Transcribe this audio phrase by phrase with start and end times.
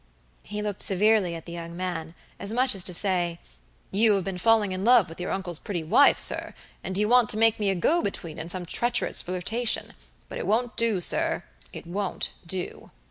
[0.41, 3.37] He looked severely at the young man, as much as to say:
[3.91, 7.29] "You have been falling in love with your uncle's pretty wife, sir, and you want
[7.29, 9.93] to make me a go between in some treacherous flirtation;
[10.27, 12.89] but it won't do, sir, it won't do."